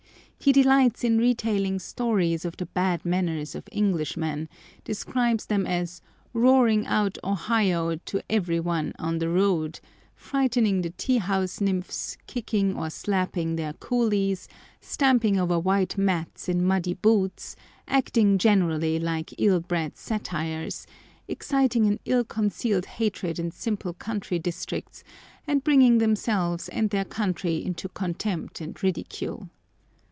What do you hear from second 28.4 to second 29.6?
and ridicule.